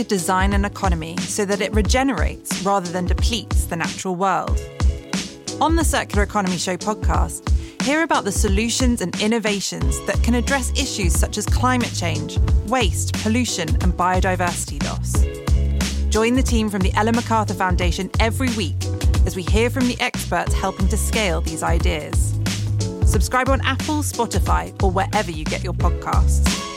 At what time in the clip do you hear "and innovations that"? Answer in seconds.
9.02-10.22